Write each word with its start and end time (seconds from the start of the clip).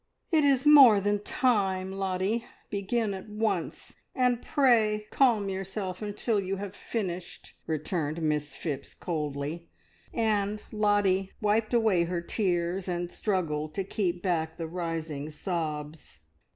"It 0.31 0.43
is 0.43 0.65
more 0.65 0.99
than 0.99 1.19
time, 1.21 1.91
Lottie. 1.91 2.43
Begin 2.71 3.13
at 3.13 3.29
once, 3.29 3.93
and 4.15 4.41
pray 4.41 5.05
calm 5.11 5.47
yourself 5.47 6.01
until 6.01 6.39
you 6.39 6.55
have 6.55 6.73
finished!" 6.75 7.53
returned 7.67 8.19
Miss 8.19 8.55
Phipps 8.55 8.95
coldly; 8.95 9.69
and 10.11 10.65
Lottie 10.71 11.33
wiped 11.39 11.75
away 11.75 12.05
her 12.05 12.19
tears, 12.19 12.87
and 12.87 13.11
struggled 13.11 13.75
to 13.75 13.83
keep 13.83 14.23
back 14.23 14.57
the 14.57 14.65
rising 14.65 15.29
sobs. 15.29 16.21